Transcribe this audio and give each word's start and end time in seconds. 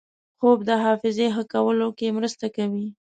خوب 0.39 0.59
د 0.69 0.71
حافظې 0.83 1.27
ښه 1.35 1.43
کولو 1.53 1.87
کې 1.97 2.15
مرسته 2.17 2.45
کوي 2.55 2.85